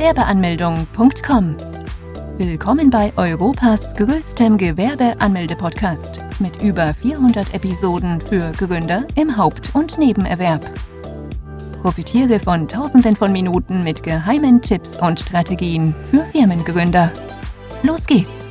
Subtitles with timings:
[0.00, 1.56] Gewerbeanmeldung.com.
[2.38, 10.62] Willkommen bei Europas größtem Gewerbeanmelde-Podcast mit über 400 Episoden für Gründer im Haupt- und Nebenerwerb.
[11.82, 17.12] Profitiere von Tausenden von Minuten mit geheimen Tipps und Strategien für Firmengründer.
[17.82, 18.50] Los geht's!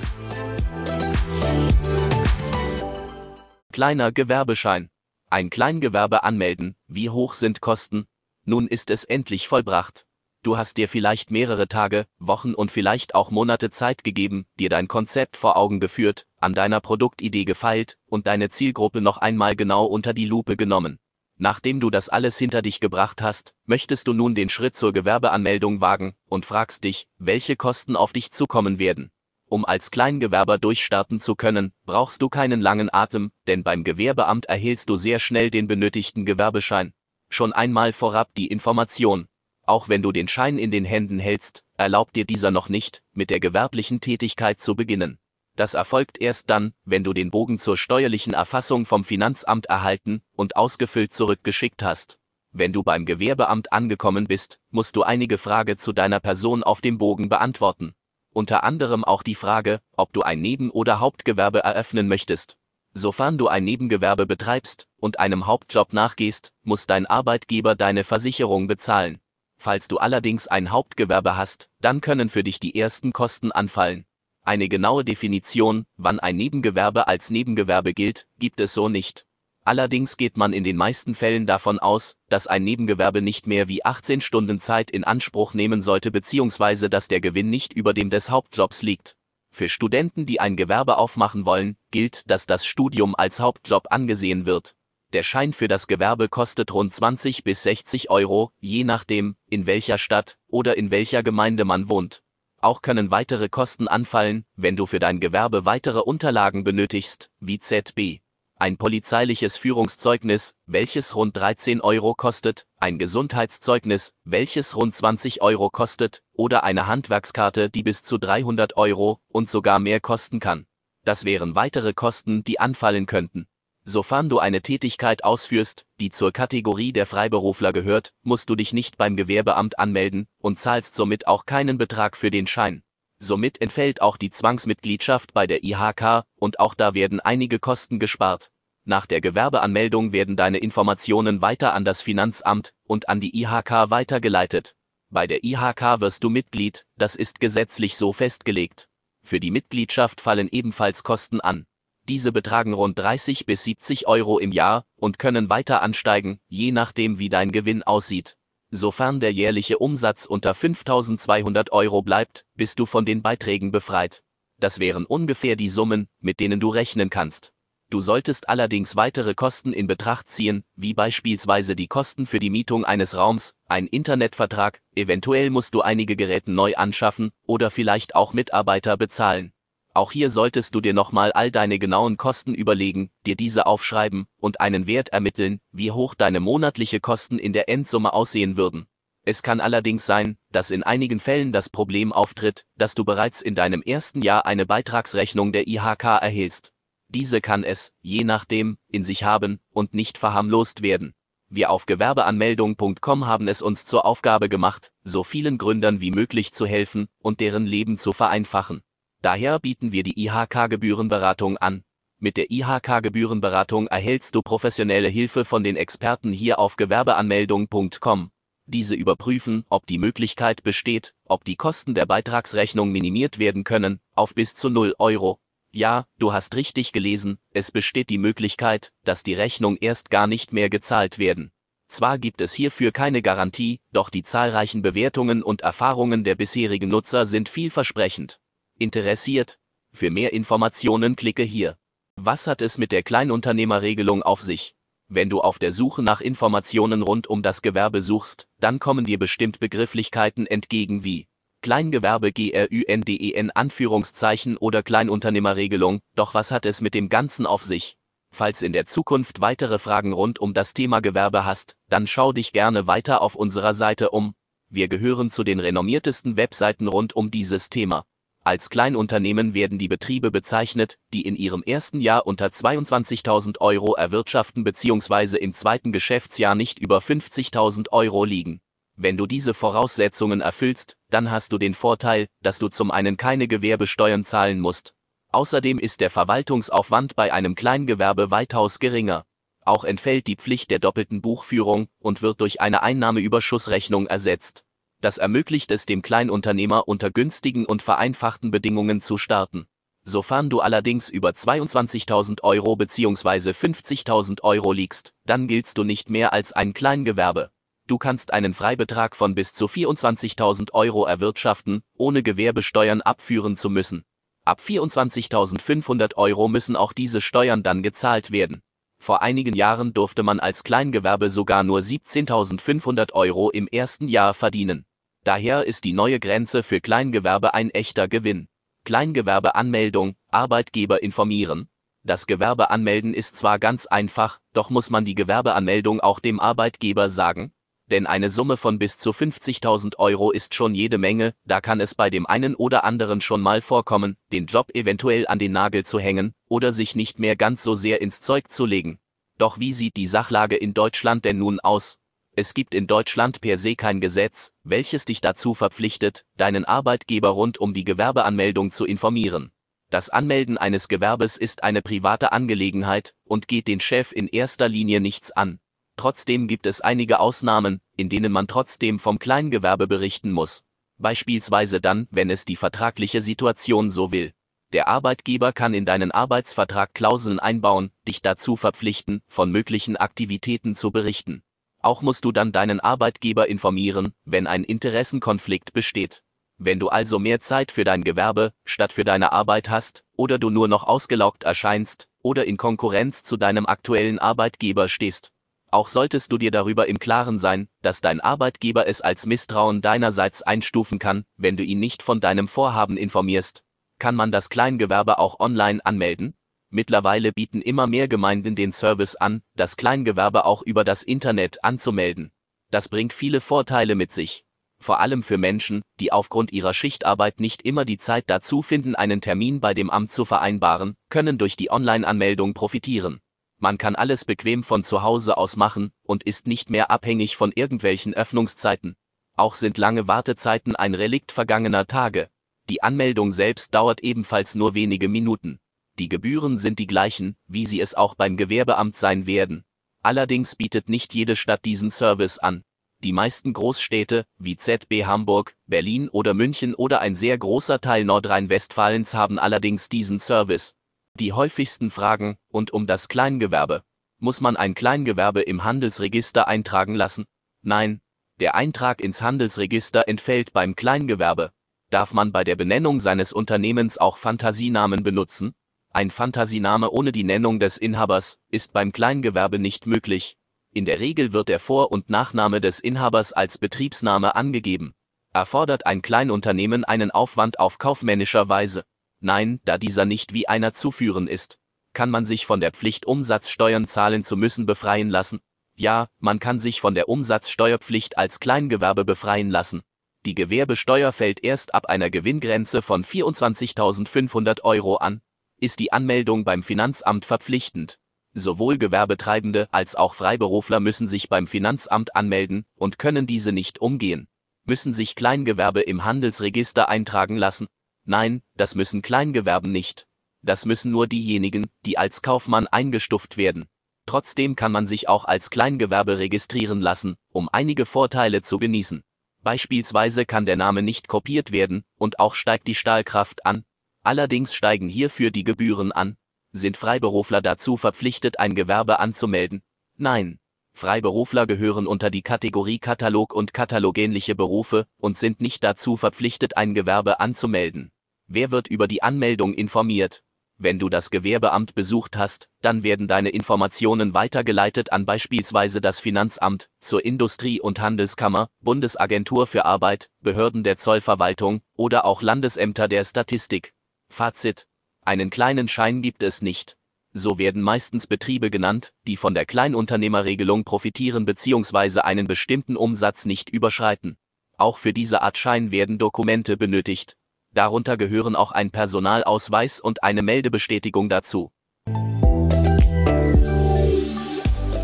[3.74, 4.92] Kleiner Gewerbeschein.
[5.32, 6.76] Ein Kleingewerbe anmelden.
[6.88, 8.06] Wie hoch sind Kosten?
[8.46, 10.06] Nun ist es endlich vollbracht.
[10.50, 14.88] Du hast dir vielleicht mehrere Tage, Wochen und vielleicht auch Monate Zeit gegeben, dir dein
[14.88, 20.12] Konzept vor Augen geführt, an deiner Produktidee gefeilt und deine Zielgruppe noch einmal genau unter
[20.12, 20.98] die Lupe genommen.
[21.38, 25.82] Nachdem du das alles hinter dich gebracht hast, möchtest du nun den Schritt zur Gewerbeanmeldung
[25.82, 29.12] wagen und fragst dich, welche Kosten auf dich zukommen werden.
[29.50, 34.90] Um als Kleingewerber durchstarten zu können, brauchst du keinen langen Atem, denn beim Gewerbeamt erhältst
[34.90, 36.92] du sehr schnell den benötigten Gewerbeschein.
[37.30, 39.28] Schon einmal vorab die Information.
[39.70, 43.30] Auch wenn du den Schein in den Händen hältst, erlaubt dir dieser noch nicht, mit
[43.30, 45.20] der gewerblichen Tätigkeit zu beginnen.
[45.56, 50.56] Das erfolgt erst dann, wenn du den Bogen zur steuerlichen Erfassung vom Finanzamt erhalten und
[50.56, 52.18] ausgefüllt zurückgeschickt hast.
[52.52, 56.98] Wenn du beim Gewerbeamt angekommen bist, musst du einige Frage zu deiner Person auf dem
[56.98, 57.94] Bogen beantworten.
[58.34, 62.58] Unter anderem auch die Frage, ob du ein Neben- oder Hauptgewerbe eröffnen möchtest.
[62.94, 69.20] Sofern du ein Nebengewerbe betreibst und einem Hauptjob nachgehst, muss dein Arbeitgeber deine Versicherung bezahlen.
[69.62, 74.06] Falls du allerdings ein Hauptgewerbe hast, dann können für dich die ersten Kosten anfallen.
[74.42, 79.26] Eine genaue Definition, wann ein Nebengewerbe als Nebengewerbe gilt, gibt es so nicht.
[79.66, 83.84] Allerdings geht man in den meisten Fällen davon aus, dass ein Nebengewerbe nicht mehr wie
[83.84, 86.88] 18 Stunden Zeit in Anspruch nehmen sollte bzw.
[86.88, 89.18] dass der Gewinn nicht über dem des Hauptjobs liegt.
[89.52, 94.74] Für Studenten, die ein Gewerbe aufmachen wollen, gilt, dass das Studium als Hauptjob angesehen wird.
[95.14, 99.98] Der Schein für das Gewerbe kostet rund 20 bis 60 Euro, je nachdem, in welcher
[99.98, 102.22] Stadt oder in welcher Gemeinde man wohnt.
[102.62, 108.22] Auch können weitere Kosten anfallen, wenn du für dein Gewerbe weitere Unterlagen benötigst, wie ZB
[108.60, 116.22] ein polizeiliches Führungszeugnis, welches rund 13 Euro kostet, ein Gesundheitszeugnis, welches rund 20 Euro kostet,
[116.34, 120.68] oder eine Handwerkskarte, die bis zu 300 Euro und sogar mehr kosten kann.
[121.06, 123.48] Das wären weitere Kosten, die anfallen könnten.
[123.92, 129.00] Sofern du eine Tätigkeit ausführst, die zur Kategorie der Freiberufler gehört, musst du dich nicht
[129.00, 132.84] beim Gewerbeamt anmelden und zahlst somit auch keinen Betrag für den Schein.
[133.18, 138.52] Somit entfällt auch die Zwangsmitgliedschaft bei der IHK und auch da werden einige Kosten gespart.
[138.86, 144.76] Nach der Gewerbeanmeldung werden deine Informationen weiter an das Finanzamt und an die IHK weitergeleitet.
[145.10, 148.88] Bei der IHK wirst du Mitglied, das ist gesetzlich so festgelegt.
[149.24, 151.66] Für die Mitgliedschaft fallen ebenfalls Kosten an.
[152.10, 157.20] Diese betragen rund 30 bis 70 Euro im Jahr und können weiter ansteigen, je nachdem
[157.20, 158.36] wie dein Gewinn aussieht.
[158.72, 164.24] Sofern der jährliche Umsatz unter 5200 Euro bleibt, bist du von den Beiträgen befreit.
[164.60, 167.54] Das wären ungefähr die Summen, mit denen du rechnen kannst.
[167.92, 172.86] Du solltest allerdings weitere Kosten in Betracht ziehen, wie beispielsweise die Kosten für die Mietung
[172.86, 178.98] eines Raums, ein Internetvertrag, eventuell musst du einige Geräte neu anschaffen oder vielleicht auch Mitarbeiter
[178.98, 179.54] bezahlen.
[180.00, 184.62] Auch hier solltest du dir nochmal all deine genauen Kosten überlegen, dir diese aufschreiben und
[184.62, 188.88] einen Wert ermitteln, wie hoch deine monatliche Kosten in der Endsumme aussehen würden.
[189.26, 193.56] Es kann allerdings sein, dass in einigen Fällen das Problem auftritt, dass du bereits in
[193.56, 196.72] deinem ersten Jahr eine Beitragsrechnung der IHK erhältst.
[197.10, 201.14] Diese kann es, je nachdem, in sich haben und nicht verharmlost werden.
[201.50, 206.66] Wir auf Gewerbeanmeldung.com haben es uns zur Aufgabe gemacht, so vielen Gründern wie möglich zu
[206.66, 208.82] helfen und deren Leben zu vereinfachen.
[209.22, 211.84] Daher bieten wir die IHK-Gebührenberatung an.
[212.20, 218.32] Mit der IHK-Gebührenberatung erhältst du professionelle Hilfe von den Experten hier auf Gewerbeanmeldung.com.
[218.66, 224.36] Diese überprüfen, ob die Möglichkeit besteht, ob die Kosten der Beitragsrechnung minimiert werden können, auf
[224.36, 225.40] bis zu 0 Euro.
[225.72, 230.54] Ja, du hast richtig gelesen, es besteht die Möglichkeit, dass die Rechnung erst gar nicht
[230.54, 231.52] mehr gezahlt werden.
[231.90, 237.26] Zwar gibt es hierfür keine Garantie, doch die zahlreichen Bewertungen und Erfahrungen der bisherigen Nutzer
[237.26, 238.40] sind vielversprechend.
[238.80, 239.60] Interessiert?
[239.92, 241.78] Für mehr Informationen klicke hier.
[242.16, 244.74] Was hat es mit der Kleinunternehmerregelung auf sich?
[245.10, 249.20] Wenn du auf der Suche nach Informationen rund um das Gewerbe suchst, dann kommen dir
[249.20, 251.28] bestimmt Begrifflichkeiten entgegen wie
[251.62, 257.98] Kleingewerbe GRÜNDEN Anführungszeichen oder Kleinunternehmerregelung, doch was hat es mit dem Ganzen auf sich?
[258.32, 262.54] Falls in der Zukunft weitere Fragen rund um das Thema Gewerbe hast, dann schau dich
[262.54, 264.36] gerne weiter auf unserer Seite um.
[264.70, 268.06] Wir gehören zu den renommiertesten Webseiten rund um dieses Thema.
[268.50, 274.64] Als Kleinunternehmen werden die Betriebe bezeichnet, die in ihrem ersten Jahr unter 22.000 Euro erwirtschaften
[274.64, 275.38] bzw.
[275.38, 278.60] im zweiten Geschäftsjahr nicht über 50.000 Euro liegen.
[278.96, 283.48] Wenn du diese Voraussetzungen erfüllst, dann hast du den Vorteil, dass du zum einen keine
[283.48, 284.96] Gewerbesteuern zahlen musst.
[285.32, 289.26] Außerdem ist der Verwaltungsaufwand bei einem Kleingewerbe weitaus geringer.
[289.64, 294.66] Auch entfällt die Pflicht der doppelten Buchführung und wird durch eine Einnahmeüberschussrechnung ersetzt.
[295.02, 299.66] Das ermöglicht es dem Kleinunternehmer unter günstigen und vereinfachten Bedingungen zu starten.
[300.04, 303.52] Sofern du allerdings über 22.000 Euro bzw.
[303.52, 307.52] 50.000 Euro liegst, dann giltst du nicht mehr als ein Kleingewerbe.
[307.88, 314.04] Du kannst einen Freibetrag von bis zu 24.000 Euro erwirtschaften, ohne Gewerbesteuern abführen zu müssen.
[314.46, 318.62] Ab 24.500 Euro müssen auch diese Steuern dann gezahlt werden.
[319.02, 324.86] Vor einigen Jahren durfte man als Kleingewerbe sogar nur 17.500 Euro im ersten Jahr verdienen.
[325.24, 328.48] Daher ist die neue Grenze für Kleingewerbe ein echter Gewinn.
[328.86, 331.70] Kleingewerbeanmeldung, Arbeitgeber informieren.
[332.04, 337.10] Das Gewerbe anmelden ist zwar ganz einfach, doch muss man die Gewerbeanmeldung auch dem Arbeitgeber
[337.10, 337.52] sagen.
[337.92, 341.96] Denn eine Summe von bis zu 50.000 Euro ist schon jede Menge, da kann es
[341.96, 346.00] bei dem einen oder anderen schon mal vorkommen, den Job eventuell an den Nagel zu
[346.00, 349.00] hängen oder sich nicht mehr ganz so sehr ins Zeug zu legen.
[349.38, 351.99] Doch wie sieht die Sachlage in Deutschland denn nun aus?
[352.40, 357.58] Es gibt in Deutschland per se kein Gesetz, welches dich dazu verpflichtet, deinen Arbeitgeber rund
[357.58, 359.52] um die Gewerbeanmeldung zu informieren.
[359.90, 365.02] Das Anmelden eines Gewerbes ist eine private Angelegenheit und geht den Chef in erster Linie
[365.02, 365.60] nichts an.
[365.98, 370.64] Trotzdem gibt es einige Ausnahmen, in denen man trotzdem vom Kleingewerbe berichten muss.
[370.98, 374.32] Beispielsweise dann, wenn es die vertragliche Situation so will.
[374.72, 380.92] Der Arbeitgeber kann in deinen Arbeitsvertrag Klauseln einbauen, dich dazu verpflichten, von möglichen Aktivitäten zu
[380.92, 381.44] berichten.
[381.82, 386.24] Auch musst du dann deinen Arbeitgeber informieren, wenn ein Interessenkonflikt besteht.
[386.58, 390.50] Wenn du also mehr Zeit für dein Gewerbe statt für deine Arbeit hast, oder du
[390.50, 395.32] nur noch ausgelaugt erscheinst, oder in Konkurrenz zu deinem aktuellen Arbeitgeber stehst.
[395.72, 400.42] Auch solltest du dir darüber im Klaren sein, dass dein Arbeitgeber es als Misstrauen deinerseits
[400.42, 403.64] einstufen kann, wenn du ihn nicht von deinem Vorhaben informierst.
[404.00, 406.34] Kann man das Kleingewerbe auch online anmelden?
[406.72, 412.32] Mittlerweile bieten immer mehr Gemeinden den Service an, das Kleingewerbe auch über das Internet anzumelden.
[412.70, 414.44] Das bringt viele Vorteile mit sich.
[414.82, 419.20] Vor allem für Menschen, die aufgrund ihrer Schichtarbeit nicht immer die Zeit dazu finden, einen
[419.20, 423.20] Termin bei dem Amt zu vereinbaren, können durch die Online-Anmeldung profitieren.
[423.58, 427.52] Man kann alles bequem von zu Hause aus machen und ist nicht mehr abhängig von
[427.52, 428.96] irgendwelchen Öffnungszeiten.
[429.36, 432.30] Auch sind lange Wartezeiten ein Relikt vergangener Tage.
[432.70, 435.60] Die Anmeldung selbst dauert ebenfalls nur wenige Minuten.
[436.00, 439.66] Die Gebühren sind die gleichen, wie sie es auch beim Gewerbeamt sein werden.
[440.02, 442.64] Allerdings bietet nicht jede Stadt diesen Service an.
[443.04, 449.14] Die meisten Großstädte, wie ZB Hamburg, Berlin oder München oder ein sehr großer Teil Nordrhein-Westfalens
[449.14, 450.74] haben allerdings diesen Service.
[451.16, 453.84] Die häufigsten Fragen, und um das Kleingewerbe.
[454.20, 457.26] Muss man ein Kleingewerbe im Handelsregister eintragen lassen?
[457.62, 458.00] Nein.
[458.40, 461.52] Der Eintrag ins Handelsregister entfällt beim Kleingewerbe.
[461.90, 465.56] Darf man bei der Benennung seines Unternehmens auch Fantasienamen benutzen?
[465.92, 470.38] Ein Fantasiename ohne die Nennung des Inhabers ist beim Kleingewerbe nicht möglich.
[470.72, 474.94] In der Regel wird der Vor- und Nachname des Inhabers als Betriebsname angegeben.
[475.34, 478.84] Erfordert ein Kleinunternehmen einen Aufwand auf kaufmännischer Weise?
[479.20, 481.58] Nein, da dieser nicht wie einer zu führen ist.
[481.94, 485.40] Kann man sich von der Pflicht Umsatzsteuern zahlen zu müssen befreien lassen?
[485.76, 489.82] Ja, man kann sich von der Umsatzsteuerpflicht als Kleingewerbe befreien lassen.
[490.26, 495.22] Die Gewerbesteuer fällt erst ab einer Gewinngrenze von 24.500 Euro an
[495.62, 498.00] ist die Anmeldung beim Finanzamt verpflichtend.
[498.34, 504.28] Sowohl Gewerbetreibende als auch Freiberufler müssen sich beim Finanzamt anmelden und können diese nicht umgehen.
[504.66, 507.68] Müssen sich Kleingewerbe im Handelsregister eintragen lassen?
[508.06, 510.08] Nein, das müssen Kleingewerben nicht.
[510.42, 513.68] Das müssen nur diejenigen, die als Kaufmann eingestuft werden.
[514.06, 519.04] Trotzdem kann man sich auch als Kleingewerbe registrieren lassen, um einige Vorteile zu genießen.
[519.42, 523.64] Beispielsweise kann der Name nicht kopiert werden und auch steigt die Stahlkraft an,
[524.04, 526.18] Allerdings steigen hierfür die Gebühren an.
[526.52, 529.62] Sind Freiberufler dazu verpflichtet, ein Gewerbe anzumelden?
[529.98, 530.40] Nein.
[530.74, 536.74] Freiberufler gehören unter die Kategorie Katalog und katalogähnliche Berufe und sind nicht dazu verpflichtet, ein
[536.74, 537.92] Gewerbe anzumelden.
[538.28, 540.24] Wer wird über die Anmeldung informiert?
[540.62, 546.70] Wenn du das Gewerbeamt besucht hast, dann werden deine Informationen weitergeleitet an beispielsweise das Finanzamt,
[546.82, 553.74] zur Industrie- und Handelskammer, Bundesagentur für Arbeit, Behörden der Zollverwaltung oder auch Landesämter der Statistik.
[554.10, 554.68] Fazit.
[555.06, 556.78] Einen kleinen Schein gibt es nicht.
[557.12, 562.02] So werden meistens Betriebe genannt, die von der Kleinunternehmerregelung profitieren bzw.
[562.02, 564.18] einen bestimmten Umsatz nicht überschreiten.
[564.58, 567.16] Auch für diese Art Schein werden Dokumente benötigt.
[567.52, 571.52] Darunter gehören auch ein Personalausweis und eine Meldebestätigung dazu.